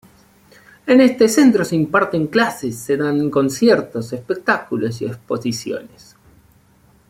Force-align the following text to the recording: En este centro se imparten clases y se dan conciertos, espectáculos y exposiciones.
En 0.87 0.99
este 0.99 1.29
centro 1.29 1.63
se 1.63 1.75
imparten 1.75 2.25
clases 2.25 2.63
y 2.63 2.71
se 2.75 2.97
dan 2.97 3.29
conciertos, 3.29 4.11
espectáculos 4.13 4.99
y 5.03 5.05
exposiciones. 5.05 6.15